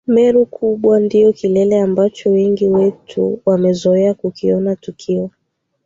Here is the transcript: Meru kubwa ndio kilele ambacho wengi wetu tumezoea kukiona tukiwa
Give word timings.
Meru 0.07 0.45
kubwa 0.45 0.99
ndio 0.99 1.33
kilele 1.33 1.81
ambacho 1.81 2.29
wengi 2.31 2.67
wetu 2.67 3.41
tumezoea 3.45 4.13
kukiona 4.13 4.75
tukiwa 4.75 5.29